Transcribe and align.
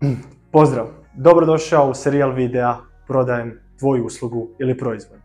Pozdrav, 0.52 0.86
dobrodošao 1.14 1.90
u 1.90 1.94
serijal 1.94 2.32
videa 2.32 2.76
Prodajem 3.06 3.60
tvoju 3.78 4.06
uslugu 4.06 4.48
ili 4.58 4.78
proizvod. 4.78 5.18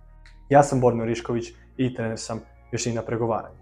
Ja 0.49 0.63
sam 0.63 0.79
Borno 0.79 1.05
Rišković 1.05 1.53
i 1.77 1.93
trener 1.95 2.19
sam 2.19 2.39
vještina 2.71 3.01
pregovaranja. 3.01 3.55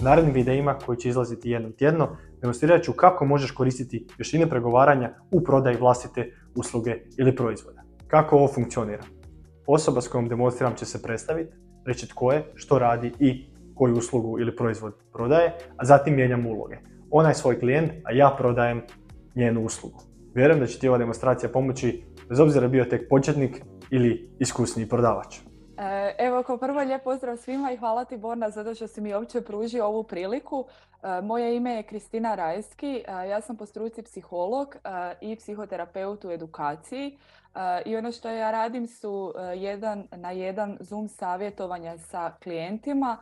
U 0.00 0.04
narednim 0.04 0.34
videima 0.34 0.78
koji 0.86 0.98
će 0.98 1.08
izlaziti 1.08 1.50
jednom 1.50 1.72
tjedno 1.72 2.16
demonstrirat 2.40 2.82
ću 2.82 2.92
kako 2.92 3.24
možeš 3.24 3.50
koristiti 3.50 4.06
vještine 4.18 4.50
pregovaranja 4.50 5.14
u 5.30 5.44
prodaji 5.44 5.76
vlastite 5.76 6.32
usluge 6.56 6.96
ili 7.18 7.36
proizvoda. 7.36 7.82
Kako 8.06 8.36
ovo 8.36 8.48
funkcionira? 8.48 9.04
Osoba 9.66 10.00
s 10.00 10.08
kojom 10.08 10.28
demonstriram 10.28 10.74
će 10.76 10.84
se 10.84 11.02
predstaviti, 11.02 11.52
reći 11.86 12.08
tko 12.08 12.32
je, 12.32 12.52
što 12.54 12.78
radi 12.78 13.12
i 13.18 13.46
koju 13.74 13.94
uslugu 13.94 14.40
ili 14.40 14.56
proizvod 14.56 14.94
prodaje, 15.12 15.54
a 15.76 15.84
zatim 15.84 16.14
mijenjam 16.14 16.46
uloge. 16.46 16.93
Ona 17.16 17.28
je 17.28 17.34
svoj 17.34 17.60
klijent, 17.60 17.92
a 18.04 18.12
ja 18.12 18.34
prodajem 18.38 18.82
njenu 19.34 19.64
uslugu. 19.64 19.98
Vjerujem 20.34 20.60
da 20.60 20.66
će 20.66 20.78
ti 20.78 20.88
ova 20.88 20.98
demonstracija 20.98 21.50
pomoći 21.50 22.02
bez 22.28 22.40
obzira 22.40 22.68
bio 22.68 22.84
tek 22.84 23.08
početnik 23.08 23.62
ili 23.90 24.30
iskusni 24.38 24.88
prodavač. 24.88 25.36
E, 25.78 26.14
evo, 26.18 26.42
kao 26.42 26.58
prvo 26.58 26.80
lijep 26.80 27.04
pozdrav 27.04 27.36
svima 27.36 27.72
i 27.72 27.76
hvala 27.76 28.04
ti 28.04 28.16
Borna 28.16 28.50
zato 28.50 28.74
što 28.74 28.86
si 28.86 29.00
mi 29.00 29.14
uopće 29.14 29.40
pružio 29.40 29.86
ovu 29.86 30.02
priliku. 30.02 30.64
E, 31.02 31.20
moje 31.22 31.56
ime 31.56 31.74
je 31.74 31.82
Kristina 31.82 32.34
Rajski, 32.34 33.04
e, 33.08 33.28
ja 33.28 33.40
sam 33.40 33.56
po 33.56 33.66
struci 33.66 34.02
psiholog 34.02 34.76
i 35.20 35.36
psihoterapeut 35.36 36.24
u 36.24 36.30
edukaciji. 36.30 37.18
I 37.84 37.96
ono 37.96 38.12
što 38.12 38.30
ja 38.30 38.50
radim 38.50 38.86
su 38.86 39.34
jedan 39.56 40.06
na 40.16 40.30
jedan 40.30 40.76
Zoom 40.80 41.08
savjetovanja 41.08 41.98
sa 41.98 42.32
klijentima 42.42 43.16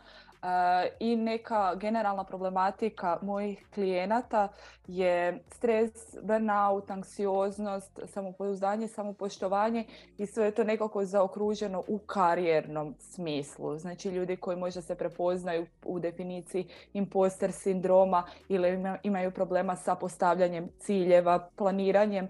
i 1.01 1.17
neka 1.17 1.75
generalna 1.75 2.25
problematika 2.25 3.19
mojih 3.23 3.67
klijenata 3.75 4.49
je 4.87 5.45
stres, 5.51 5.91
burnout, 6.23 6.91
anksioznost, 6.91 8.01
samopouzdanje, 8.07 8.89
samopoštovanje 8.89 9.85
i 10.19 10.27
sve 10.27 10.45
je 10.45 10.51
to 10.51 10.65
nekako 10.65 11.05
zaokruženo 11.05 11.83
u 11.89 11.99
karijernom 11.99 12.95
smislu. 12.99 13.79
Znači 13.79 14.09
ljudi 14.09 14.37
koji 14.37 14.57
možda 14.57 14.83
se 14.83 14.95
prepoznaju 14.95 15.67
u 15.85 15.99
definiciji 15.99 16.67
imposter 16.93 17.53
sindroma 17.53 18.23
ili 18.49 18.79
imaju 19.03 19.31
problema 19.31 19.77
sa 19.77 19.95
postavljanjem 19.95 20.69
ciljeva, 20.79 21.49
planiranjem, 21.57 22.29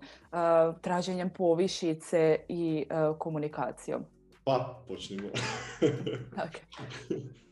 traženjem 0.80 1.30
povišice 1.30 2.36
i 2.48 2.86
komunikacijom. 3.18 4.04
Pa, 4.44 4.82
počnimo. 4.88 5.28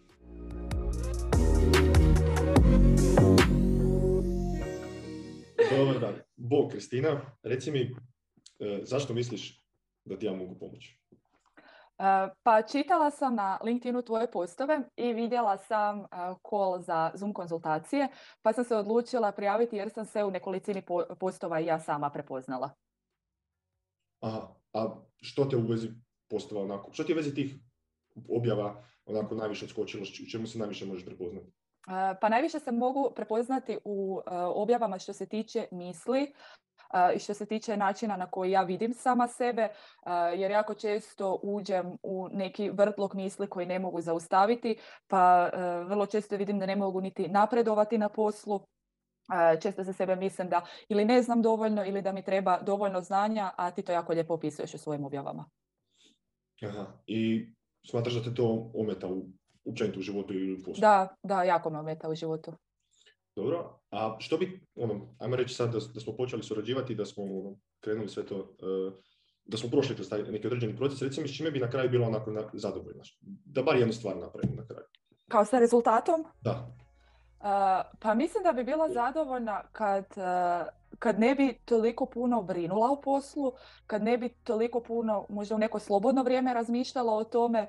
Dobar 5.71 6.01
dan. 6.01 6.15
Bog, 6.37 6.71
Kristina, 6.71 7.21
reci 7.43 7.71
mi, 7.71 7.81
e, 7.81 8.81
zašto 8.83 9.15
misliš 9.15 9.65
da 10.05 10.19
ti 10.19 10.27
ja 10.27 10.33
mogu 10.33 10.59
pomoći? 10.59 11.01
E, 11.11 12.29
pa 12.43 12.63
čitala 12.63 13.11
sam 13.11 13.35
na 13.35 13.59
LinkedInu 13.65 14.03
tvoje 14.03 14.31
postove 14.31 14.81
i 14.97 15.13
vidjela 15.13 15.59
sam 15.59 16.05
call 16.51 16.81
za 16.81 17.11
Zoom 17.15 17.33
konzultacije, 17.33 18.09
pa 18.43 18.53
sam 18.53 18.65
se 18.65 18.77
odlučila 18.77 19.33
prijaviti 19.33 19.77
jer 19.77 19.91
sam 19.91 20.05
se 20.05 20.25
u 20.25 20.31
nekolicini 20.31 20.83
postova 21.21 21.61
i 21.61 21.67
ja 21.67 21.81
sama 21.81 22.11
prepoznala. 22.11 22.71
Aha, 24.21 24.55
a 24.73 24.97
što 25.21 25.45
te 25.45 25.57
u 25.57 25.67
vezi 25.67 25.89
postova 26.29 26.63
onako, 26.63 26.93
što 26.93 27.05
ti 27.05 27.13
je 27.13 27.15
u 27.15 27.17
vezi 27.17 27.35
tih 27.35 27.55
objava 28.29 28.83
onako 29.11 29.35
najviše 29.35 29.65
odskočilo, 29.65 30.03
u 30.03 30.31
čemu 30.31 30.47
se 30.47 30.59
najviše 30.59 30.87
možeš 30.87 31.07
prepoznati? 31.07 31.47
Pa 32.21 32.29
najviše 32.29 32.59
se 32.59 32.73
mogu 32.73 33.13
prepoznati 33.17 33.79
u 33.85 34.21
objavama 34.55 34.99
što 34.99 35.13
se 35.13 35.27
tiče 35.27 35.67
misli 35.71 36.33
i 37.17 37.19
što 37.19 37.35
se 37.35 37.47
tiče 37.47 37.77
načina 37.77 38.17
na 38.17 38.31
koji 38.31 38.51
ja 38.51 38.63
vidim 38.63 38.95
sama 38.95 39.29
sebe, 39.29 39.69
jer 40.37 40.51
jako 40.51 40.75
često 40.75 41.41
uđem 41.43 41.99
u 42.03 42.29
neki 42.33 42.71
vrtlog 42.71 43.15
misli 43.15 43.47
koji 43.47 43.67
ne 43.67 43.79
mogu 43.79 44.01
zaustaviti, 44.01 44.79
pa 45.07 45.51
vrlo 45.87 46.07
često 46.07 46.37
vidim 46.37 46.59
da 46.59 46.67
ne 46.67 46.77
mogu 46.77 47.01
niti 47.01 47.29
napredovati 47.29 47.99
na 47.99 48.09
poslu, 48.09 48.61
često 49.63 49.85
za 49.85 49.93
sebe 49.93 50.17
mislim 50.17 50.49
da 50.49 50.67
ili 50.89 51.05
ne 51.05 51.23
znam 51.23 51.43
dovoljno 51.43 51.85
ili 51.85 52.03
da 52.03 52.13
mi 52.13 52.25
treba 52.25 52.59
dovoljno 52.61 53.01
znanja, 53.01 53.51
a 53.57 53.71
ti 53.71 53.83
to 53.83 53.93
jako 53.93 54.13
lijepo 54.13 54.35
opisuješ 54.35 54.75
u 54.75 54.79
svojim 54.79 55.05
objavama. 55.05 55.45
Aha. 56.63 56.87
I 57.07 57.53
smatraš 57.87 58.15
da 58.15 58.23
te 58.23 58.35
to 58.35 58.71
ometa 58.75 59.07
u 59.07 59.27
općenito 59.65 59.99
u 59.99 60.03
životu 60.03 60.35
i 60.35 60.53
u 60.53 60.57
poslu? 60.65 60.81
Da, 60.81 61.17
da, 61.23 61.43
jako 61.43 61.71
me 61.71 61.79
ometa 61.79 62.09
u 62.09 62.15
životu. 62.15 62.53
Dobro, 63.37 63.81
a 63.91 64.17
što 64.19 64.37
bi, 64.37 64.61
ono, 64.75 65.15
ajmo 65.19 65.37
reći 65.37 65.55
sad 65.55 65.73
da, 65.73 65.79
da 65.95 66.01
smo 66.01 66.17
počeli 66.17 66.43
surađivati, 66.43 66.95
da 66.95 67.07
smo 67.07 67.25
ono, 67.25 67.57
krenuli 67.81 68.09
sve 68.09 68.27
to, 68.27 68.37
uh, 68.37 68.93
da 69.45 69.57
smo 69.57 69.71
prošli 69.71 69.95
kroz 69.95 70.09
taj 70.09 70.23
neki 70.23 70.47
određeni 70.47 70.77
proces, 70.77 71.03
recimo 71.03 71.27
s 71.27 71.37
čime 71.37 71.51
bi 71.51 71.59
na 71.59 71.71
kraju 71.71 71.91
bilo 71.91 72.07
onako 72.07 72.31
na, 72.31 72.43
zadovoljna? 72.53 73.03
Da 73.45 73.63
bar 73.63 73.77
jednu 73.77 73.93
stvar 73.93 74.17
napravimo 74.17 74.55
na 74.57 74.67
kraju. 74.67 74.87
Kao 75.29 75.45
sa 75.45 75.59
rezultatom? 75.59 76.25
Da. 76.41 76.69
Uh, 77.41 77.47
pa 78.01 78.15
mislim 78.15 78.43
da 78.45 78.53
bi 78.53 78.65
bila 78.65 78.91
zadovoljna 78.93 79.63
kad, 79.73 80.05
uh, 80.17 80.80
kad 80.99 81.21
ne 81.21 81.35
bi 81.35 81.59
toliko 81.65 82.07
puno 82.07 82.43
brinula 82.43 82.91
u 82.91 83.01
poslu, 83.01 83.53
kad 83.87 84.03
ne 84.03 84.19
bi 84.19 84.29
toliko 84.29 84.81
puno, 84.81 85.27
možda 85.29 85.55
u 85.55 85.59
neko 85.59 85.79
slobodno 85.79 86.23
vrijeme 86.23 86.55
razmišljala 86.55 87.13
o 87.13 87.25
tome, 87.25 87.67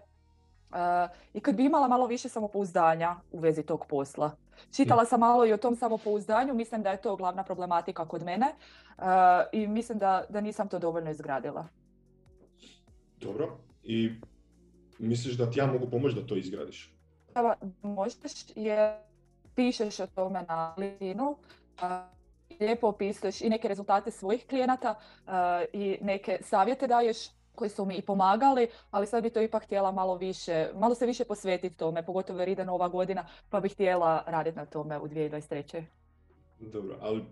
i 1.34 1.40
kad 1.40 1.56
bi 1.56 1.66
imala 1.66 1.88
malo 1.88 2.08
više 2.08 2.30
samopouzdanja 2.30 3.16
u 3.32 3.40
vezi 3.40 3.64
tog 3.64 3.86
posla. 3.90 4.32
Čitala 4.76 5.06
sam 5.06 5.20
malo 5.20 5.46
i 5.46 5.54
o 5.54 5.58
tom 5.58 5.76
samopouzdanju, 5.76 6.54
mislim 6.54 6.84
da 6.84 6.92
je 6.92 7.02
to 7.02 7.16
glavna 7.16 7.44
problematika 7.44 8.08
kod 8.08 8.24
mene 8.24 8.56
i 9.52 9.68
mislim 9.68 9.98
da, 9.98 10.24
da 10.30 10.42
nisam 10.42 10.68
to 10.68 10.80
dovoljno 10.80 11.12
izgradila. 11.12 11.68
Dobro, 13.18 13.58
i 13.84 14.12
misliš 15.00 15.38
da 15.38 15.52
ti 15.52 15.60
ja 15.60 15.66
mogu 15.66 15.90
pomoći 15.90 16.16
da 16.16 16.28
to 16.28 16.36
izgradiš? 16.36 16.96
Možeš 17.82 18.16
jer 18.56 18.98
pišeš 19.56 20.00
o 20.00 20.08
tome 20.08 20.46
na 20.48 20.76
LinkedInu, 20.78 21.38
lijepo 22.60 22.88
opisuješ 22.88 23.42
i 23.42 23.50
neke 23.50 23.68
rezultate 23.68 24.12
svojih 24.12 24.46
klijenata 24.48 24.96
i 25.74 25.98
neke 26.02 26.38
savjete 26.42 26.88
daješ 26.88 27.18
koji 27.56 27.70
su 27.70 27.86
mi 27.86 27.96
i 27.96 28.02
pomagali, 28.02 28.68
ali 28.92 29.08
sad 29.08 29.24
bi 29.24 29.30
to 29.30 29.42
ipak 29.42 29.64
htjela 29.64 29.92
malo 29.92 30.18
više, 30.18 30.70
malo 30.76 30.96
se 30.96 31.06
više 31.06 31.26
posvetiti 31.26 31.78
tome, 31.78 32.06
pogotovo 32.06 32.40
jer 32.40 32.50
ide 32.50 32.66
nova 32.66 32.88
godina, 32.88 33.26
pa 33.50 33.60
bih 33.60 33.74
htjela 33.74 34.24
raditi 34.28 34.58
na 34.58 34.66
tome 34.66 35.00
u 35.00 35.08
2023. 35.08 35.84
Dobro, 36.60 36.98
ali 37.02 37.26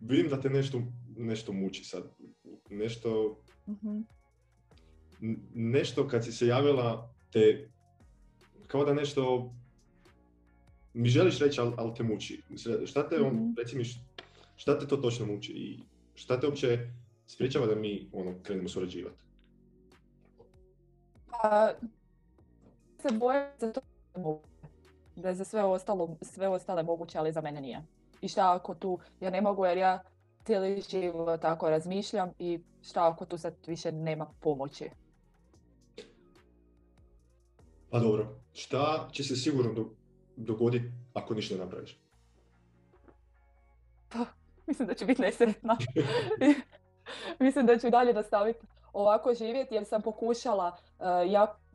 vidim 0.00 0.28
da 0.28 0.40
te 0.40 0.50
nešto, 0.50 0.82
nešto 1.16 1.52
muči 1.52 1.84
sad. 1.84 2.02
Nešto, 2.70 3.36
uh 3.66 3.74
nešto 5.54 6.08
kad 6.08 6.24
si 6.24 6.32
se 6.32 6.46
javila 6.46 7.10
te, 7.32 7.68
kao 8.66 8.84
da 8.84 8.94
nešto 8.94 9.52
mi 10.94 11.08
želiš 11.08 11.38
reći, 11.38 11.60
ali, 11.60 11.72
ali 11.76 11.94
te 11.94 12.02
muči. 12.02 12.42
Šta 12.86 13.08
te, 13.08 13.20
on, 13.20 13.34
mm 13.34 13.54
reci 13.58 13.76
mi, 13.76 13.84
šta 14.56 14.78
te 14.78 14.86
to 14.86 14.96
točno 14.96 15.26
muči 15.26 15.52
i 15.52 15.80
šta 16.14 16.40
te 16.40 16.46
uopće 16.46 16.90
spriječava 17.26 17.66
da 17.66 17.74
mi 17.74 18.10
ono, 18.12 18.34
krenemo 18.42 18.68
surađivati? 18.68 19.16
Pa, 21.26 21.72
se 23.02 23.08
boje 23.18 23.52
za 23.58 23.72
to 23.72 23.80
da 25.16 25.28
je 25.28 25.34
za 25.34 25.44
sve, 25.44 25.64
ostalo, 25.64 26.16
sve 26.22 26.48
ostale 26.48 26.82
moguće, 26.82 27.18
ali 27.18 27.32
za 27.32 27.40
mene 27.40 27.60
nije. 27.60 27.82
I 28.20 28.28
šta 28.28 28.54
ako 28.54 28.74
tu, 28.74 28.98
ja 29.20 29.30
ne 29.30 29.40
mogu 29.40 29.66
jer 29.66 29.78
ja 29.78 30.02
cijeli 30.44 30.82
život 30.90 31.40
tako 31.40 31.70
razmišljam 31.70 32.30
i 32.38 32.60
šta 32.82 33.08
ako 33.08 33.26
tu 33.26 33.38
sad 33.38 33.54
više 33.66 33.92
nema 33.92 34.26
pomoći. 34.40 34.90
Pa 37.90 37.98
dobro, 37.98 38.40
šta 38.52 39.08
će 39.12 39.24
se 39.24 39.36
sigurno 39.36 39.90
dogoditi 40.36 40.92
ako 41.14 41.34
ništa 41.34 41.54
ne 41.54 41.60
napraviš? 41.60 41.98
Pa, 44.08 44.26
mislim 44.68 44.88
da 44.88 44.94
ću 44.94 45.06
biti 45.06 45.22
nesretna. 45.22 45.76
mislim 47.38 47.66
da 47.66 47.78
ću 47.78 47.90
dalje 47.90 48.12
nastaviti 48.12 48.66
ovako 48.92 49.34
živjeti 49.34 49.74
jer 49.74 49.84
sam 49.84 50.02
pokušala 50.02 50.76
uh, 50.98 51.06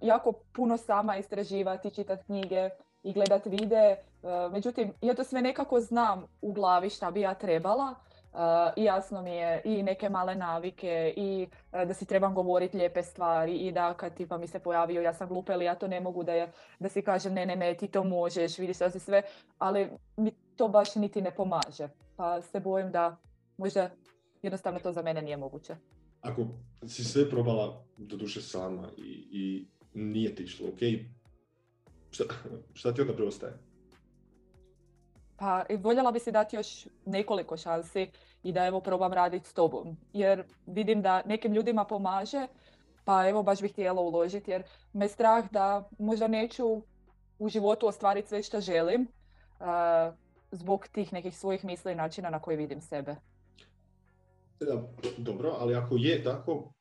jako 0.01 0.31
puno 0.31 0.77
sama 0.77 1.17
istraživati, 1.17 1.91
čitati 1.91 2.25
knjige 2.25 2.69
i 3.03 3.13
gledati 3.13 3.49
videe. 3.49 4.03
Uh, 4.23 4.51
međutim, 4.51 4.93
ja 5.01 5.13
to 5.13 5.23
sve 5.23 5.41
nekako 5.41 5.79
znam 5.79 6.27
u 6.41 6.53
glavi 6.53 6.89
šta 6.89 7.11
bi 7.11 7.21
ja 7.21 7.33
trebala. 7.33 7.95
Uh, 8.33 8.39
I 8.75 8.83
jasno 8.83 9.21
mi 9.21 9.31
je 9.31 9.61
i 9.65 9.83
neke 9.83 10.09
male 10.09 10.35
navike 10.35 11.13
i 11.17 11.47
da 11.71 11.93
si 11.93 12.05
trebam 12.05 12.35
govoriti 12.35 12.77
lijepe 12.77 13.03
stvari 13.03 13.57
i 13.57 13.71
da 13.71 13.93
kad 13.93 14.13
tipa 14.13 14.37
mi 14.37 14.47
se 14.47 14.59
pojavio 14.59 15.01
ja 15.01 15.13
sam 15.13 15.27
glupa 15.27 15.53
ili 15.53 15.65
ja 15.65 15.75
to 15.75 15.87
ne 15.87 15.99
mogu 15.99 16.23
da, 16.23 16.33
je, 16.33 16.51
da 16.79 16.89
si 16.89 17.01
kažem 17.01 17.33
ne 17.33 17.45
ne 17.45 17.55
ne 17.55 17.73
ti 17.73 17.87
to 17.87 18.03
možeš, 18.03 18.57
vidiš 18.57 18.77
da 18.77 18.89
si 18.89 18.99
sve, 18.99 19.23
ali 19.57 19.89
mi 20.17 20.31
to 20.55 20.67
baš 20.67 20.95
niti 20.95 21.21
ne 21.21 21.31
pomaže. 21.31 21.89
Pa 22.15 22.41
se 22.41 22.59
bojim 22.59 22.91
da 22.91 23.17
možda 23.57 23.89
jednostavno 24.41 24.79
to 24.79 24.91
za 24.91 25.01
mene 25.01 25.21
nije 25.21 25.37
moguće 25.37 25.75
ako 26.21 26.47
si 26.87 27.03
sve 27.03 27.29
probala 27.29 27.85
do 27.97 28.17
duše 28.17 28.41
sama 28.41 28.89
i, 28.97 29.27
i 29.31 29.65
nije 29.93 30.35
ti 30.35 30.43
išlo, 30.43 30.67
ok, 30.67 30.79
šta, 32.11 32.23
šta 32.73 32.93
ti 32.93 33.01
onda 33.01 33.13
preostaje? 33.13 33.53
Pa 35.41 35.65
voljela 35.79 36.11
bi 36.11 36.19
si 36.19 36.31
dati 36.31 36.55
još 36.55 36.87
nekoliko 37.05 37.57
šansi 37.57 38.09
i 38.43 38.51
da 38.51 38.65
evo 38.65 38.79
probam 38.79 39.13
raditi 39.13 39.49
s 39.49 39.53
tobom. 39.53 39.97
Jer 40.13 40.43
vidim 40.65 41.01
da 41.01 41.21
nekim 41.25 41.53
ljudima 41.53 41.85
pomaže, 41.85 42.47
pa 43.05 43.29
evo 43.29 43.43
baš 43.43 43.61
bih 43.61 43.71
htjela 43.71 44.01
uložiti 44.01 44.51
jer 44.51 44.63
me 44.93 45.07
strah 45.07 45.51
da 45.51 45.89
možda 45.99 46.27
neću 46.27 46.65
u 47.39 47.49
životu 47.49 47.87
ostvariti 47.87 48.27
sve 48.27 48.43
što 48.43 48.61
želim 48.61 49.07
zbog 50.51 50.87
tih 50.87 51.13
nekih 51.13 51.37
svojih 51.37 51.65
misli 51.65 51.91
i 51.91 51.95
načina 51.95 52.29
na 52.29 52.39
koji 52.39 52.57
vidim 52.57 52.81
sebe. 52.81 53.15
Da, 54.59 54.83
dobro, 55.17 55.55
ali 55.59 55.75
ako 55.75 55.95
je 55.97 56.23
tako, 56.23 56.73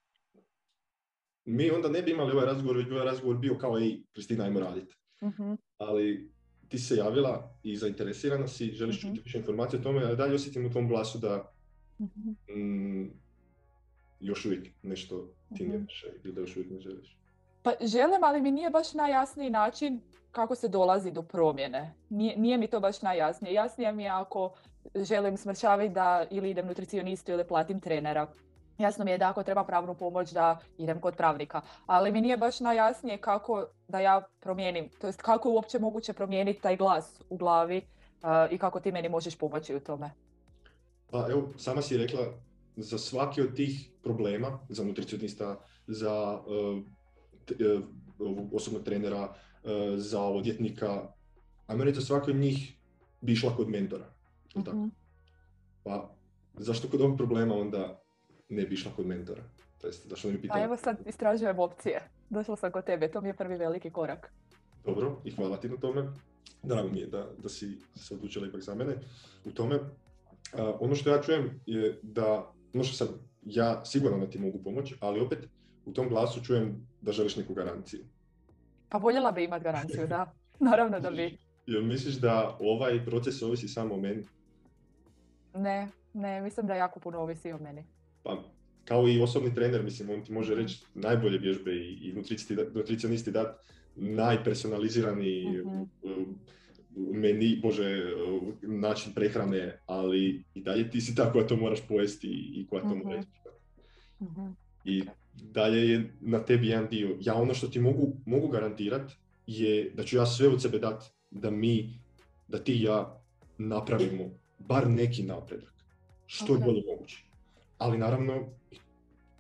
mi 1.45 1.71
onda 1.71 1.89
ne 1.89 2.03
bi 2.03 2.11
imali 2.11 2.33
ovaj 2.33 2.47
razgovor, 2.47 2.77
već 2.77 2.87
bi 2.87 2.95
ovaj 2.95 3.07
razgovor 3.07 3.37
bio 3.37 3.59
kao 3.59 3.79
ej, 3.79 4.03
Kristina, 4.13 4.45
ajmo 4.45 4.61
raditi. 4.61 4.95
uh 5.21 5.59
Ali 5.79 6.31
ti 6.71 6.79
se 6.79 6.97
javila 6.97 7.51
i 7.63 7.77
zainteresirana 7.77 8.49
si, 8.49 8.73
želiš 8.73 8.97
uh 8.97 9.03
čuti 9.03 9.21
više 9.25 9.39
informacije 9.39 9.81
o 9.81 9.83
tome, 9.83 10.05
ali 10.05 10.17
dalje 10.17 10.35
osjetim 10.35 10.67
u 10.67 10.73
tom 10.73 10.89
glasu 10.89 11.19
da 11.19 11.53
uh 11.99 12.09
još 14.21 14.45
uvijek 14.45 14.69
nešto 14.83 15.29
ti 15.57 15.69
ne 15.69 15.87
ili 16.25 16.35
da 16.35 16.41
još 16.41 16.57
uvijek 16.57 16.71
ne 16.73 16.81
želiš. 16.81 17.17
Pa 17.63 17.73
želim, 17.81 18.25
ali 18.25 18.41
mi 18.41 18.51
nije 18.51 18.71
baš 18.71 18.95
najjasniji 18.95 19.51
način 19.51 20.01
kako 20.31 20.55
se 20.55 20.69
dolazi 20.69 21.11
do 21.11 21.23
promjene. 21.23 21.95
Nije, 22.09 22.37
nije 22.37 22.59
mi 22.59 22.67
to 22.67 22.81
baš 22.81 23.03
najjasnije. 23.03 23.55
Jasnije 23.55 23.93
mi 23.93 24.03
je 24.03 24.11
ako 24.11 24.55
želim 24.95 25.37
smršaviti 25.37 25.95
da 25.95 26.27
ili 26.31 26.51
idem 26.51 26.67
nutricionistu 26.67 27.33
ili 27.33 27.47
platim 27.47 27.81
trenera. 27.81 28.27
Jasno 28.81 29.05
mi 29.05 29.11
je 29.11 29.19
da 29.19 29.29
ako 29.29 29.43
treba 29.43 29.65
pravnu 29.65 29.95
pomoć 29.95 30.33
da 30.33 30.59
idem 30.79 31.01
kod 31.01 31.17
pravnika, 31.17 31.61
ali 31.87 32.13
mi 32.13 32.21
nije 32.21 32.37
baš 32.37 32.61
najjasnije 32.61 33.19
kako 33.19 33.67
da 33.89 34.01
ja 34.01 34.23
promijenim, 34.41 34.89
to 35.01 35.07
jest 35.07 35.23
kako 35.23 35.49
je 35.49 35.55
uopće 35.55 35.79
moguće 35.79 36.13
promijeniti 36.13 36.61
taj 36.61 36.77
glas 36.77 37.23
u 37.31 37.37
glavi 37.37 37.77
uh, 37.77 38.53
i 38.53 38.59
kako 38.59 38.81
ti 38.81 38.93
meni 38.93 39.09
možeš 39.09 39.39
pomoći 39.39 39.75
u 39.75 39.81
tome. 39.81 40.11
Pa 41.11 41.27
evo, 41.31 41.49
sama 41.59 41.83
si 41.83 41.97
rekla, 41.97 42.21
za 42.77 42.99
svaki 42.99 43.41
od 43.41 43.57
tih 43.57 43.91
problema, 44.03 44.59
za 44.69 44.85
nutricionista, 44.85 45.57
za 45.87 46.41
uh, 46.47 46.79
uh, 48.19 48.39
osobnog 48.53 48.83
trenera, 48.83 49.23
uh, 49.23 49.71
za 49.97 50.23
odjetnika, 50.23 51.03
ajmo 51.67 51.85
reći 51.85 52.01
za 52.01 52.07
svaki 52.07 52.31
od 52.31 52.37
njih 52.37 52.77
bi 53.21 53.33
išla 53.33 53.57
kod 53.57 53.69
mentora. 53.69 54.07
uh 54.55 54.89
Pa 55.85 56.11
zašto 56.55 56.89
kod 56.89 57.01
ovog 57.01 57.17
problema 57.17 57.55
onda 57.55 58.00
ne 58.51 58.63
bi 58.63 58.75
išla 58.75 58.93
kod 58.97 59.07
mentora? 59.07 59.43
To 59.81 59.87
jest, 59.87 60.25
ne 60.25 60.33
bi 60.33 60.41
pitala? 60.41 60.59
Pa 60.61 60.65
evo 60.65 60.77
sad 60.77 60.97
istražujem 61.07 61.59
opcije. 61.59 62.01
Došla 62.31 62.57
sam 62.57 62.73
kod 62.73 62.85
tebe, 62.85 63.09
to 63.11 63.21
mi 63.21 63.29
je 63.29 63.37
prvi 63.37 63.57
veliki 63.57 63.91
korak. 63.91 64.33
Dobro, 64.85 65.21
i 65.25 65.31
hvala 65.31 65.57
ti 65.57 65.69
na 65.69 65.77
tome. 65.77 66.09
Drago 66.63 66.89
mi 66.89 67.01
je 67.01 67.07
da, 67.07 67.27
da 67.39 67.49
si 67.49 67.79
se 67.95 68.15
odlučila 68.15 68.47
ipak 68.47 68.61
za 68.61 68.75
mene 68.75 68.95
u 69.45 69.51
tome. 69.51 69.79
ono 70.81 70.95
što 70.95 71.11
ja 71.11 71.23
čujem 71.23 71.61
je 71.67 71.99
da, 72.03 72.53
ono 72.75 72.85
što 72.85 72.97
sam 72.97 73.09
ja 73.45 73.85
siguran 73.85 74.21
da 74.21 74.31
ti 74.31 74.39
mogu 74.39 74.63
pomoći, 74.65 74.97
ali 75.01 75.21
opet 75.21 75.49
u 75.85 75.93
tom 75.93 76.09
glasu 76.09 76.45
čujem 76.45 76.87
da 77.01 77.13
želiš 77.13 77.37
neku 77.37 77.55
garanciju. 77.55 78.01
Pa 78.89 78.99
voljela 78.99 79.33
bi 79.33 79.45
imati 79.45 79.65
garanciju, 79.65 80.07
da. 80.07 80.33
Naravno 80.71 81.01
da 81.01 81.11
bi. 81.11 81.39
Jel 81.67 81.83
misliš 81.83 82.15
da 82.15 82.57
ovaj 82.61 83.05
proces 83.05 83.43
ovisi 83.43 83.69
samo 83.69 83.95
o 83.95 84.01
meni? 84.01 84.25
Ne, 85.55 85.89
ne, 86.13 86.41
mislim 86.41 86.67
da 86.67 86.75
jako 86.75 87.01
puno 87.01 87.19
ovisi 87.19 87.53
o 87.53 87.59
meni 87.59 87.85
pa 88.23 88.43
kao 88.85 89.09
i 89.09 89.21
osobni 89.21 89.55
trener, 89.55 89.83
mislim, 89.83 90.11
on 90.11 90.25
ti 90.25 90.33
može 90.33 90.55
reći 90.55 90.85
najbolje 90.95 91.39
vježbe 91.39 91.73
i, 91.73 91.99
i 92.03 92.13
nutricionisti 92.75 93.31
dati 93.31 93.71
najpersonalizirani 93.97 95.63
mm 95.65 96.35
meni, 96.97 97.59
bože, 97.63 98.03
način 98.63 99.13
prehrane, 99.15 99.79
ali 99.87 100.45
i 100.55 100.63
dalje 100.63 100.91
ti 100.91 101.01
si 101.01 101.15
ta 101.15 101.33
koja 101.33 101.47
to 101.47 101.57
moraš 101.57 101.81
pojesti 101.89 102.29
i 102.55 102.67
koja 102.71 102.83
to 102.83 102.95
mm 102.95 102.99
mora 103.05 103.23
mm 104.21 104.55
I 104.85 105.03
dalje 105.35 105.91
je 105.91 106.15
na 106.21 106.45
tebi 106.45 106.69
jedan 106.69 106.89
dio. 106.91 107.17
Ja 107.21 107.35
ono 107.35 107.55
što 107.55 107.69
ti 107.69 107.81
mogu, 107.81 108.17
mogu 108.27 108.49
garantirat 108.49 109.13
je 109.47 109.91
da 109.95 110.05
ću 110.05 110.17
ja 110.17 110.27
sve 110.27 110.49
od 110.49 110.63
sebe 110.63 110.79
dati 110.79 111.07
da 111.31 111.51
mi, 111.51 112.01
da 112.49 112.59
ti 112.59 112.73
i 112.73 112.83
ja 112.83 113.23
napravimo 113.59 114.25
bar 114.59 114.91
neki 114.91 115.23
napredak. 115.23 115.75
Što 116.27 116.55
je 116.55 116.59
bolje 116.59 116.83
moguće 116.87 117.30
ali 117.81 117.99
naravno 117.99 118.49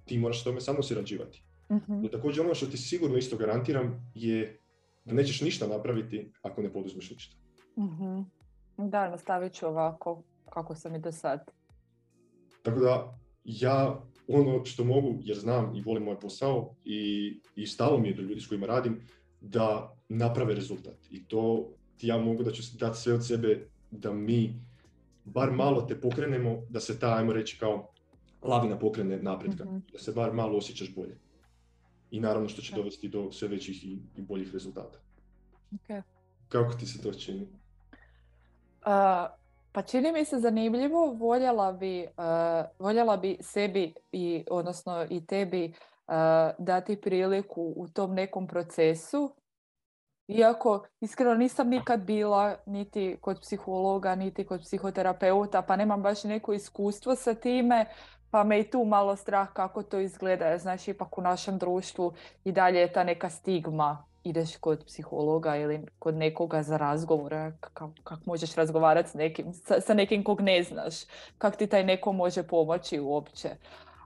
ti 0.04 0.18
moraš 0.18 0.40
s 0.40 0.44
tome 0.44 0.60
samo 0.60 0.82
surađivati. 0.82 1.42
Uh-huh. 1.68 2.10
također 2.12 2.44
ono 2.44 2.54
što 2.54 2.66
ti 2.66 2.76
sigurno 2.76 3.16
isto 3.16 3.36
garantiram 3.36 4.12
je 4.14 4.58
da 5.04 5.14
nećeš 5.14 5.40
ništa 5.40 5.66
napraviti 5.66 6.32
ako 6.42 6.62
ne 6.62 6.72
poduzmeš 6.72 7.10
ništa. 7.10 7.36
uh 7.76 8.24
Da, 8.76 9.10
nastavit 9.10 9.52
ću 9.52 9.66
ovako 9.66 10.22
kako 10.50 10.74
sam 10.74 10.94
i 10.94 10.98
do 10.98 11.12
sad. 11.12 11.50
Tako 12.62 12.80
da 12.80 13.18
ja 13.44 14.02
ono 14.28 14.64
što 14.64 14.84
mogu, 14.84 15.18
jer 15.22 15.38
znam 15.38 15.76
i 15.76 15.82
volim 15.82 16.02
moj 16.02 16.20
posao 16.20 16.74
i, 16.84 17.40
i 17.56 17.66
stalo 17.66 17.98
mi 17.98 18.08
je 18.08 18.14
do 18.14 18.22
ljudi 18.22 18.40
s 18.40 18.46
kojima 18.46 18.66
radim, 18.66 19.00
da 19.40 19.96
naprave 20.08 20.54
rezultat. 20.54 20.96
I 21.10 21.24
to 21.24 21.68
ja 22.00 22.18
mogu 22.18 22.42
da 22.42 22.52
ću 22.52 22.62
dati 22.78 22.98
sve 22.98 23.14
od 23.14 23.26
sebe 23.26 23.66
da 23.90 24.12
mi 24.12 24.54
bar 25.24 25.52
malo 25.52 25.82
te 25.82 26.00
pokrenemo, 26.00 26.62
da 26.68 26.80
se 26.80 26.98
ta, 26.98 27.16
ajmo 27.16 27.32
reći, 27.32 27.58
kao 27.58 27.92
lavina 28.42 28.78
pokrene 28.78 29.18
napretka, 29.22 29.64
mm 29.64 29.82
da 29.92 29.98
se 29.98 30.12
bar 30.12 30.32
malo 30.32 30.58
osjećaš 30.58 30.94
bolje. 30.94 31.18
I 32.10 32.20
naravno 32.20 32.48
što 32.48 32.62
će 32.62 32.74
dovesti 32.74 33.08
do 33.08 33.32
sve 33.32 33.48
većih 33.48 33.84
i, 33.84 33.98
i 34.16 34.22
boljih 34.22 34.52
rezultata. 34.52 34.98
Okay. 35.72 36.02
Kako 36.48 36.72
ti 36.72 36.86
se 36.86 37.02
to 37.02 37.12
čini? 37.12 37.42
Uh, 37.42 37.46
pa 39.72 39.82
čini 39.82 40.12
mi 40.12 40.24
se 40.24 40.38
zanimljivo, 40.38 41.12
voljela 41.12 41.72
bi, 41.72 42.06
uh, 42.16 42.24
voljela 42.78 43.16
bi 43.16 43.36
sebi 43.40 43.94
i 44.12 44.44
odnosno 44.50 45.06
i 45.10 45.26
tebi 45.26 45.64
uh, 45.64 46.14
dati 46.58 47.00
priliku 47.00 47.72
u 47.76 47.88
tom 47.88 48.14
nekom 48.14 48.46
procesu. 48.46 49.36
Iako 50.28 50.86
iskreno 51.00 51.34
nisam 51.34 51.68
nikad 51.68 52.00
bila 52.00 52.56
niti 52.66 53.16
kod 53.20 53.40
psihologa, 53.40 54.14
niti 54.14 54.46
kod 54.46 54.60
psihoterapeuta, 54.60 55.62
pa 55.62 55.76
nemam 55.76 56.02
baš 56.02 56.24
neko 56.24 56.52
iskustvo 56.52 57.14
sa 57.14 57.34
time, 57.34 57.86
pa 58.30 58.44
me 58.44 58.60
i 58.60 58.70
tu 58.70 58.84
malo 58.84 59.16
strah 59.16 59.52
kako 59.52 59.82
to 59.82 59.98
izgleda. 59.98 60.58
Znači, 60.58 60.90
ipak 60.90 61.18
u 61.18 61.22
našem 61.22 61.58
društvu 61.58 62.12
i 62.44 62.52
dalje 62.52 62.80
je 62.80 62.92
ta 62.92 63.04
neka 63.04 63.30
stigma. 63.30 64.04
Ideš 64.24 64.56
kod 64.56 64.84
psihologa 64.86 65.56
ili 65.56 65.80
kod 65.98 66.14
nekoga 66.14 66.62
za 66.62 66.76
razgovor. 66.76 67.32
Kako 67.60 67.92
kak 68.04 68.18
možeš 68.26 68.54
razgovarati 68.54 69.10
s 69.10 69.14
nekim, 69.14 69.52
sa, 69.52 69.80
sa 69.80 69.94
nekim 69.94 70.24
kog 70.24 70.40
ne 70.40 70.62
znaš. 70.62 70.94
Kako 71.38 71.56
ti 71.56 71.66
taj 71.66 71.84
neko 71.84 72.12
može 72.12 72.42
pomoći 72.42 73.00
uopće. 73.00 73.48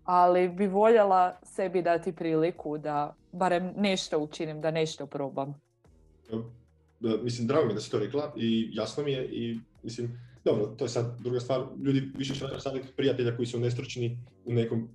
Ali 0.04 0.48
bi 0.48 0.66
voljela 0.66 1.36
sebi 1.42 1.82
dati 1.82 2.12
priliku 2.12 2.78
da 2.78 3.14
barem 3.32 3.72
nešto 3.76 4.18
učinim, 4.18 4.60
da 4.60 4.70
nešto 4.70 5.06
probam. 5.06 5.54
Mislim, 7.00 7.46
drago 7.46 7.66
mi 7.66 7.74
da 7.74 7.80
si 7.80 7.90
to 7.90 7.98
rekla 7.98 8.32
i 8.36 8.70
jasno 8.72 9.04
mi 9.04 9.12
je 9.12 9.24
i 9.24 9.60
mislim, 9.82 10.18
dobro, 10.44 10.66
to 10.66 10.84
je 10.84 10.88
sad 10.88 11.20
druga 11.20 11.40
stvar, 11.40 11.62
ljudi 11.84 12.10
više 12.16 12.34
šalju 12.34 12.60
savjet 12.60 12.96
prijatelja 12.96 13.36
koji 13.36 13.46
su 13.46 13.60
nestručni 13.60 14.18
u 14.44 14.52
nekom 14.52 14.88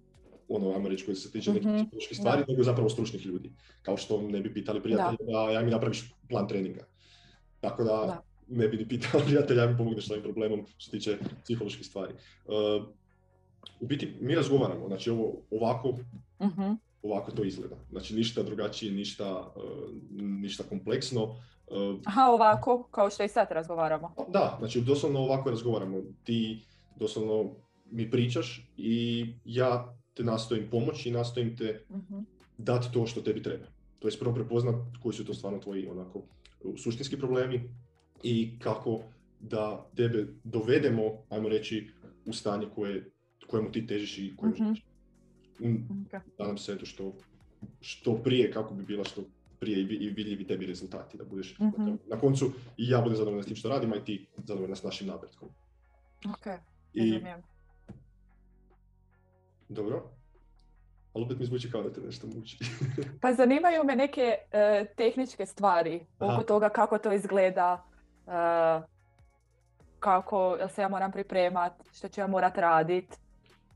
ono, 0.50 0.72
ajmo 0.76 0.90
reći, 0.90 1.06
koji 1.06 1.16
se 1.16 1.32
tiče 1.32 1.54
nekih 1.54 1.68
mm 1.68 1.90
stvari, 2.12 2.44
nego 2.48 2.64
zapravo 2.64 2.90
stručnih 2.90 3.26
ljudi. 3.26 3.52
Kao 3.82 3.98
što 3.98 4.22
ne 4.22 4.42
bi 4.42 4.54
pitali 4.54 4.82
prijatelja 4.82 5.18
da, 5.32 5.52
ja 5.52 5.62
mi 5.62 5.72
napraviš 5.72 6.14
plan 6.30 6.48
treninga. 6.48 6.86
Tako 7.60 7.84
da, 7.84 8.24
ne 8.48 8.68
bi 8.68 8.78
ni 8.78 8.88
pitao 8.88 9.22
prijatelja, 9.28 9.64
ja 9.64 9.70
mi 9.72 9.78
pomogneš 9.78 10.08
s 10.08 10.12
ovim 10.12 10.24
problemom 10.24 10.66
što 10.78 10.86
se 10.86 10.92
tiče 10.92 11.18
psiholoških 11.44 11.86
stvari. 11.86 12.14
Uh, 12.14 12.88
u 13.80 13.86
biti, 13.86 14.18
mi 14.22 14.36
razgovaramo, 14.36 14.88
znači 14.88 15.10
ovo 15.10 15.42
ovako, 15.52 15.98
mhm. 16.42 16.72
ovako 17.02 17.32
to 17.32 17.44
izgleda. 17.44 17.76
Znači 17.92 18.16
ništa 18.16 18.44
drugačije, 18.44 18.92
ništa, 18.92 19.54
uh, 19.56 19.64
ništa 20.22 20.64
kompleksno. 20.64 21.36
Uh, 21.72 22.00
Aha, 22.06 22.22
ovako, 22.32 22.88
kao 22.92 23.10
što 23.10 23.24
i 23.24 23.28
sad 23.28 23.48
razgovaramo. 23.52 24.14
Da, 24.28 24.56
znači 24.60 24.82
doslovno 24.82 25.20
ovako 25.20 25.50
razgovaramo. 25.50 25.98
Ti 26.24 26.66
doslovno 26.96 27.52
mi 27.92 28.12
pričaš 28.12 28.70
i 28.78 29.26
ja 29.46 29.96
te 30.14 30.24
nastojim 30.24 30.68
pomoći 30.72 31.10
i 31.10 31.12
nastojim 31.12 31.58
te 31.58 31.86
uh 31.90 32.24
dati 32.60 32.88
to 32.94 33.06
što 33.06 33.22
tebi 33.22 33.44
treba. 33.44 33.66
To 34.00 34.08
je 34.08 34.20
prvo 34.20 34.36
prepoznat 34.36 34.76
koji 35.04 35.14
su 35.14 35.26
to 35.26 35.34
stvarno 35.34 35.60
tvoji 35.60 35.88
onako 35.88 36.22
suštinski 36.78 37.18
problemi 37.18 37.70
i 38.24 38.60
kako 38.60 39.00
da 39.40 39.90
tebe 39.96 40.28
dovedemo, 40.44 41.04
ajmo 41.30 41.50
reći, 41.50 41.92
u 42.26 42.34
stanje 42.34 42.68
koje, 42.76 43.12
kojemu 43.48 43.72
ti 43.72 43.88
težiš 43.88 44.18
i 44.18 44.34
kojemu 44.38 44.56
uh-huh. 44.56 44.66
želiš. 44.66 44.86
Nadam 46.40 46.58
se 46.58 46.78
to 46.78 46.86
što, 46.86 47.14
što 47.82 48.16
prije 48.16 48.52
kako 48.52 48.74
bi 48.74 48.84
bila 48.84 49.04
što 49.04 49.22
prije 49.60 49.80
i 49.80 50.10
vidljivi 50.10 50.48
tebi 50.48 50.66
rezultati, 50.66 51.18
da 51.18 51.24
budeš 51.24 51.60
mm 51.60 51.98
na 52.08 52.20
koncu 52.20 52.52
i 52.78 52.90
ja 52.90 53.02
budem 53.02 53.16
zadovoljan 53.16 53.44
s 53.44 53.48
tim 53.48 53.56
što 53.56 53.70
radim, 53.70 53.94
a 53.94 53.96
i 53.96 54.04
ti 54.06 54.28
zadovoljan 54.38 54.76
s 54.76 54.84
našim 54.84 55.08
napretkom. 55.08 55.50
Ok, 56.26 56.48
I... 56.94 57.20
Dobro. 59.70 60.04
Ali 61.14 61.26
opet 61.26 61.40
mi 61.40 61.46
zvuči 61.46 61.72
kao 61.72 61.84
da 61.84 61.94
te 61.94 62.02
nešto 62.02 62.28
muči. 62.28 62.58
pa 63.22 63.34
zanimaju 63.34 63.84
me 63.84 63.96
neke 63.96 64.36
uh, 64.38 64.88
tehničke 64.98 65.46
stvari 65.46 66.06
Aha. 66.20 66.34
oko 66.34 66.44
toga 66.44 66.70
kako 66.70 66.98
to 66.98 67.14
izgleda. 67.14 67.86
Uh, 68.26 68.84
kako 70.00 70.58
se 70.76 70.82
ja 70.82 70.90
moram 70.90 71.12
pripremat, 71.12 71.74
što 71.94 72.08
ću 72.08 72.22
ja 72.22 72.28
morat 72.28 72.58
radit. 72.58 73.18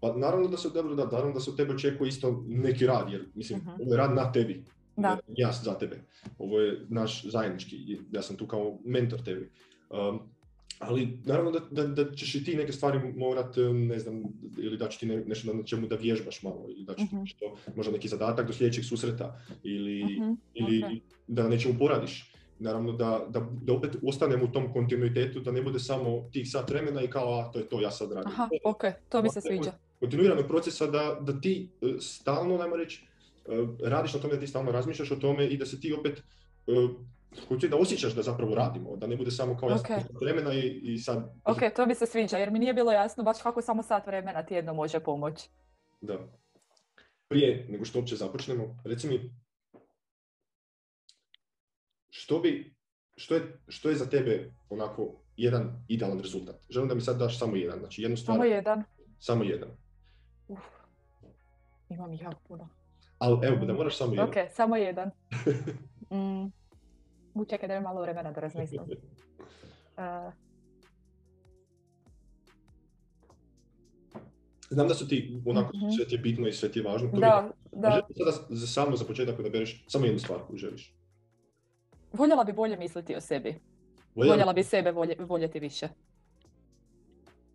Pa 0.02 0.14
naravno 0.14 0.48
da 0.48 0.58
se 0.58 0.70
dobro 0.70 0.96
da, 0.96 1.06
naravno 1.06 1.34
da 1.34 1.40
se 1.40 1.50
od 1.50 1.58
tebe 1.58 1.74
očekuje 1.74 2.08
isto 2.08 2.44
neki 2.48 2.88
rad, 2.88 3.10
jer 3.10 3.26
mislim, 3.36 3.60
uh 3.60 3.80
ovo 3.80 3.94
je 3.94 3.98
rad 3.98 4.16
na 4.16 4.32
tebi. 4.32 4.64
Da. 4.96 5.18
Ja 5.28 5.52
za 5.52 5.74
tebe. 5.74 6.02
Ovo 6.38 6.60
je 6.60 6.86
naš 6.90 7.26
zajednički, 7.26 8.00
ja 8.12 8.22
sam 8.22 8.36
tu 8.36 8.48
kao 8.48 8.80
mentor 8.86 9.22
tebi. 9.22 9.52
Um, 9.90 10.20
ali 10.80 11.20
naravno 11.26 11.52
da, 11.52 11.60
da, 11.60 11.88
da, 11.88 12.16
ćeš 12.16 12.36
i 12.36 12.44
ti 12.44 12.56
neke 12.56 12.72
stvari 12.72 13.14
morat, 13.16 13.56
ne 13.74 14.00
znam, 14.00 14.24
ili 14.58 14.78
da 14.78 14.88
će 14.88 15.00
ti 15.00 15.06
nešto 15.06 15.54
na 15.54 15.64
čemu 15.64 15.88
da 15.88 15.96
vježbaš 15.96 16.44
malo, 16.44 16.66
ili 16.70 16.86
da 16.86 16.94
će 16.94 17.08
ti 17.10 17.16
mhm. 17.16 17.22
nešto, 17.22 17.56
možda 17.76 17.92
neki 17.92 18.08
zadatak 18.08 18.48
do 18.48 18.54
sljedećeg 18.54 18.86
susreta, 18.86 19.40
ili, 19.64 20.04
uh 20.04 20.38
ili 20.54 20.82
okay. 20.82 21.00
da 21.28 21.44
na 21.44 21.50
nečemu 21.50 21.80
poradiš. 21.80 22.34
Naravno 22.60 22.92
da, 22.92 23.26
da, 23.30 23.48
da 23.62 23.74
opet 23.74 23.96
ostanemo 24.04 24.46
u 24.46 24.48
tom 24.48 24.74
kontinuitetu, 24.74 25.40
da 25.40 25.52
ne 25.52 25.62
bude 25.62 25.80
samo 25.80 26.30
tih 26.32 26.50
sat 26.50 26.70
vremena 26.70 27.02
i 27.02 27.08
kao, 27.08 27.40
a 27.40 27.52
to 27.52 27.60
je 27.60 27.66
to, 27.70 27.82
ja 27.82 27.92
sad 27.92 28.12
radim. 28.12 28.32
Aha, 28.32 28.50
ok, 28.64 28.84
to 29.10 29.22
mi 29.22 29.30
se 29.30 29.42
sviđa. 29.42 29.72
Kontinuiranog 30.00 30.48
procesa 30.48 30.88
da, 30.88 31.20
da 31.22 31.42
ti 31.42 31.70
e, 31.82 31.86
stalno, 32.00 32.58
najmo 32.58 32.76
reći, 32.76 33.06
e, 33.06 33.13
radiš 33.84 34.14
na 34.14 34.20
tome, 34.20 34.34
da 34.34 34.40
ti 34.40 34.48
stalno 34.48 34.72
razmišljaš 34.72 35.12
o 35.12 35.16
tome 35.16 35.48
i 35.48 35.58
da 35.58 35.66
se 35.66 35.80
ti 35.80 35.94
opet 35.94 36.20
e, 36.68 36.72
hoće 37.48 37.68
da 37.68 37.78
osjećaš 37.78 38.16
da 38.16 38.22
zapravo 38.22 38.56
radimo, 38.56 38.96
da 38.96 39.08
ne 39.08 39.18
bude 39.18 39.32
samo 39.32 39.58
kao 39.58 39.70
okay. 39.70 40.04
vremena 40.22 40.54
i, 40.54 40.80
i 40.84 40.98
sad... 40.98 41.34
Ok, 41.44 41.58
to 41.76 41.86
mi 41.86 41.96
se 41.96 42.06
sviđa, 42.06 42.38
jer 42.38 42.52
mi 42.52 42.60
nije 42.60 42.74
bilo 42.74 42.92
jasno 42.92 43.24
baš 43.24 43.42
kako 43.42 43.62
samo 43.62 43.84
sat 43.84 44.08
vremena 44.08 44.46
tjedno 44.46 44.74
može 44.74 45.00
pomoći. 45.00 45.50
Da. 46.02 46.20
Prije 47.28 47.68
nego 47.70 47.86
što 47.86 48.00
uopće 48.00 48.16
započnemo, 48.16 48.82
reci 48.86 49.08
mi, 49.08 49.34
što 52.10 52.40
bi, 52.40 52.76
što 53.16 53.36
je, 53.36 53.60
što 53.68 53.90
je 53.90 53.96
za 53.96 54.06
tebe 54.06 54.54
onako 54.70 55.22
jedan 55.38 55.86
idealan 55.88 56.20
rezultat? 56.20 56.56
Želim 56.70 56.90
da 56.90 56.96
mi 56.96 57.02
sad 57.02 57.18
daš 57.18 57.40
samo 57.40 57.56
jedan, 57.56 57.80
znači 57.80 58.02
jednu 58.02 58.18
stvar. 58.18 58.36
Samo 58.36 58.46
jedan? 58.46 58.84
Samo 59.20 59.44
jedan. 59.44 59.70
Uf, 60.48 60.60
imam 61.90 62.14
ih 62.14 62.22
jako 62.22 62.42
puno. 62.48 62.70
Ali 63.24 63.48
evo, 63.48 63.66
da 63.66 63.74
moraš 63.74 63.98
samo 63.98 64.14
jedan. 64.14 64.30
Ok, 64.30 64.36
samo 64.52 64.76
jedan. 64.76 65.12
mm. 66.14 66.52
U, 67.34 67.46
čekaj, 67.46 67.68
da 67.68 67.76
mi 67.76 67.84
malo 67.84 68.02
vremena 68.02 68.32
da 68.32 68.42
razmislim. 68.42 68.82
Uh. 68.82 70.34
Znam 74.70 74.88
da 74.88 74.94
su 74.94 75.08
ti, 75.08 75.42
onako, 75.46 75.78
mm-hmm. 75.78 75.92
sve 75.92 76.06
ti 76.06 76.16
je 76.16 76.20
bitno 76.20 76.48
i 76.48 76.54
sve 76.54 76.72
ti 76.72 76.80
je 76.80 76.84
važno. 76.84 77.10
To 77.10 77.18
da, 77.18 77.52
da. 77.72 78.02
Sada 78.18 78.32
za 78.50 78.68
samo 78.68 78.96
za 78.96 79.06
početak 79.06 79.42
da 79.42 79.50
bereš 79.50 79.86
samo 79.88 80.06
jednu 80.06 80.20
stvar 80.20 80.40
koju 80.48 80.58
želiš. 80.58 80.96
Voljela 82.14 82.44
bi 82.44 82.54
bolje 82.54 82.78
misliti 82.78 83.16
o 83.16 83.22
sebi. 83.22 83.56
Voljela, 84.16 84.36
Voljela 84.36 84.54
bi 84.54 84.64
sebe 84.64 84.92
volje, 84.92 85.16
voljeti 85.20 85.60
više. 85.60 85.88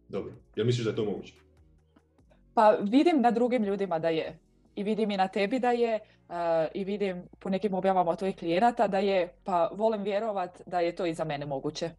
Dobro. 0.09 0.33
Jel 0.57 0.67
misliš 0.67 0.85
da 0.85 0.91
je 0.91 0.97
to 0.97 1.05
moguće? 1.05 1.35
Pa 2.55 2.71
vidim 2.71 3.21
na 3.21 3.31
drugim 3.31 3.65
ljudima 3.65 3.99
da 3.99 4.09
je 4.09 4.39
i 4.79 4.83
vidim 4.83 5.11
i 5.11 5.17
na 5.17 5.29
tebi 5.29 5.59
da 5.59 5.71
je 5.71 6.01
uh, 6.29 6.35
i 6.75 6.85
vidim 6.85 7.23
po 7.39 7.51
nekim 7.51 7.75
objavama 7.75 8.17
tvojih 8.17 8.37
klijenata 8.37 8.89
da 8.89 8.99
je, 8.99 9.35
pa 9.45 9.71
volim 9.75 10.03
vjerovat 10.03 10.61
da 10.67 10.81
je 10.81 10.97
to 10.97 11.07
i 11.07 11.15
za 11.15 11.25
mene 11.25 11.47
moguće. 11.47 11.91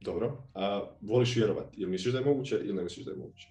Dobro, 0.00 0.36
a 0.54 0.82
voliš 1.00 1.36
vjerovat? 1.36 1.66
Jel 1.72 1.90
misliš 1.90 2.12
da 2.12 2.18
je 2.18 2.24
moguće 2.24 2.56
ili 2.56 2.72
ne 2.72 2.82
misliš 2.82 3.06
da 3.06 3.10
je 3.12 3.16
moguće? 3.16 3.48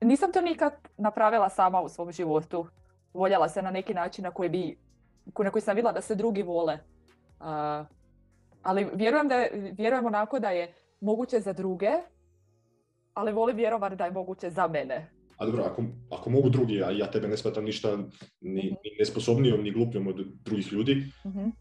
Nisam 0.00 0.32
to 0.32 0.40
nikad 0.40 0.72
napravila 0.96 1.48
sama 1.48 1.80
u 1.80 1.88
svom 1.88 2.12
životu. 2.12 2.66
Voljela 3.14 3.48
se 3.48 3.62
na 3.62 3.70
neki 3.70 3.94
način 3.94 4.24
na 4.24 4.30
koji 4.30 4.48
bi, 4.48 4.78
na 5.38 5.50
koji 5.50 5.62
sam 5.62 5.76
vidjela 5.76 5.92
da 5.92 6.00
se 6.00 6.14
drugi 6.14 6.42
vole. 6.42 6.78
Uh, 7.40 7.46
ali 8.62 8.88
vjerujem, 8.94 9.28
da 9.28 9.34
je, 9.34 9.74
vjerujem 9.78 10.06
onako 10.06 10.38
da 10.38 10.50
je 10.50 10.74
moguće 11.00 11.40
za 11.40 11.52
druge, 11.52 11.90
ali 13.14 13.32
volim 13.32 13.56
vjerovati 13.56 13.96
da 13.96 14.04
je 14.04 14.10
moguće 14.10 14.50
za 14.50 14.68
mene. 14.68 15.10
A 15.36 15.46
dobro, 15.46 15.64
ako, 15.64 15.82
ako 16.10 16.30
mogu 16.30 16.50
drugi, 16.50 16.82
a 16.82 16.90
ja 16.90 17.10
tebe 17.10 17.28
ne 17.28 17.36
smatram 17.36 17.64
ništa 17.64 17.96
ni, 17.96 18.02
mm-hmm. 18.02 18.60
ni 18.60 18.96
nesposobnijom, 18.98 19.62
ni 19.62 19.70
glupljom 19.70 20.06
od 20.06 20.26
drugih 20.44 20.72
ljudi, 20.72 21.12
mm-hmm. 21.26 21.52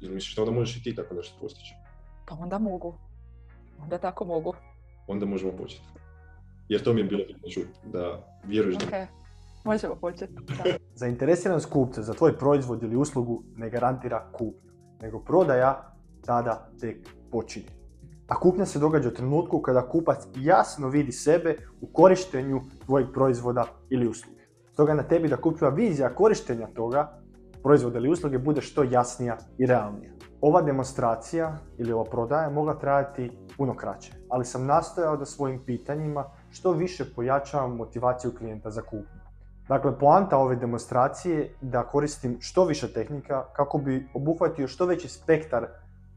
jel 0.00 0.14
misliš 0.14 0.36
da 0.36 0.42
onda 0.42 0.54
možeš 0.54 0.76
i 0.76 0.82
ti 0.82 0.94
tako 0.94 1.14
nešto 1.14 1.38
postići? 1.40 1.74
Pa 2.26 2.34
onda 2.34 2.58
mogu. 2.58 2.94
Onda 3.82 3.98
tako 3.98 4.24
mogu. 4.24 4.54
Onda 5.06 5.26
možemo 5.26 5.52
početi. 5.52 5.84
Jer 6.68 6.82
to 6.82 6.92
mi 6.92 7.00
je 7.00 7.04
bilo 7.04 7.24
bitno 7.26 7.62
da 7.92 8.26
vjeruješ 8.44 8.76
okay. 8.76 8.90
da... 8.90 9.06
Možemo 9.64 9.96
početi. 9.96 10.34
Zainteresiranost 10.94 11.70
kupca 11.70 12.02
za 12.02 12.14
tvoj 12.14 12.38
proizvod 12.38 12.82
ili 12.82 12.96
uslugu 12.96 13.44
ne 13.56 13.70
garantira 13.70 14.30
kupnju, 14.32 14.72
nego 15.00 15.24
prodaja 15.24 15.94
tada 16.24 16.70
tek 16.80 17.08
počinje 17.30 17.81
a 18.32 18.40
kupnja 18.40 18.66
se 18.66 18.78
događa 18.78 19.08
u 19.08 19.12
trenutku 19.12 19.60
kada 19.60 19.88
kupac 19.88 20.18
jasno 20.36 20.88
vidi 20.88 21.12
sebe 21.12 21.56
u 21.80 21.86
korištenju 21.92 22.60
tvojeg 22.84 23.06
proizvoda 23.14 23.64
ili 23.90 24.08
usluge. 24.08 24.42
Stoga 24.72 24.94
na 24.94 25.02
tebi 25.02 25.28
da 25.28 25.36
kupljava 25.36 25.74
vizija 25.74 26.14
korištenja 26.14 26.66
toga 26.66 27.18
proizvoda 27.62 27.98
ili 27.98 28.10
usluge 28.10 28.38
bude 28.38 28.60
što 28.60 28.82
jasnija 28.82 29.36
i 29.58 29.66
realnija. 29.66 30.12
Ova 30.40 30.62
demonstracija 30.62 31.58
ili 31.78 31.92
ova 31.92 32.04
prodaja 32.04 32.50
mogla 32.50 32.78
trajati 32.78 33.30
puno 33.56 33.76
kraće, 33.76 34.12
ali 34.28 34.44
sam 34.44 34.66
nastojao 34.66 35.16
da 35.16 35.24
svojim 35.24 35.60
pitanjima 35.66 36.24
što 36.50 36.72
više 36.72 37.04
pojačavam 37.14 37.76
motivaciju 37.76 38.32
klijenta 38.38 38.70
za 38.70 38.82
kupnju. 38.82 39.20
Dakle, 39.68 39.98
poanta 39.98 40.38
ove 40.38 40.56
demonstracije 40.56 41.38
je 41.38 41.54
da 41.60 41.82
koristim 41.82 42.36
što 42.40 42.64
više 42.64 42.92
tehnika 42.92 43.44
kako 43.52 43.78
bi 43.78 44.08
obuhvatio 44.14 44.68
što 44.68 44.86
veći 44.86 45.08
spektar 45.08 45.66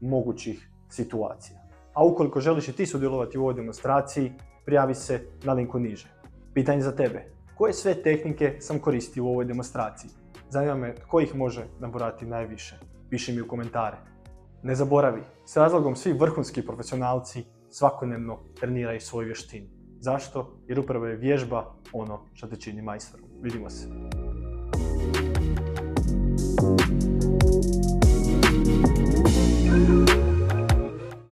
mogućih 0.00 0.70
situacija 0.88 1.65
a 1.96 2.04
ukoliko 2.04 2.40
želiš 2.40 2.68
i 2.68 2.72
ti 2.72 2.86
sudjelovati 2.86 3.38
u 3.38 3.42
ovoj 3.42 3.54
demonstraciji, 3.54 4.32
prijavi 4.64 4.94
se 4.94 5.20
na 5.44 5.52
linku 5.52 5.78
niže. 5.78 6.08
Pitanje 6.54 6.82
za 6.82 6.92
tebe. 6.96 7.24
Koje 7.54 7.72
sve 7.72 8.02
tehnike 8.02 8.56
sam 8.60 8.78
koristio 8.78 9.24
u 9.24 9.28
ovoj 9.28 9.44
demonstraciji? 9.44 10.10
Zanima 10.50 10.74
me 10.74 10.94
tko 10.94 11.20
ih 11.20 11.34
može 11.34 11.64
naborati 11.80 12.26
najviše. 12.26 12.78
Piši 13.10 13.32
mi 13.32 13.40
u 13.40 13.48
komentare. 13.48 13.96
Ne 14.62 14.74
zaboravi, 14.74 15.22
s 15.46 15.56
razlogom 15.56 15.96
svi 15.96 16.12
vrhunski 16.12 16.66
profesionalci 16.66 17.44
svakodnevno 17.70 18.38
treniraju 18.60 19.00
svoju 19.00 19.26
vještinu. 19.26 19.66
Zašto? 20.00 20.58
Jer 20.68 20.80
upravo 20.80 21.06
je 21.06 21.16
vježba 21.16 21.74
ono 21.92 22.20
što 22.34 22.46
te 22.46 22.56
čini 22.56 22.82
majstorom. 22.82 23.26
Vidimo 23.42 23.70
se. 23.70 23.88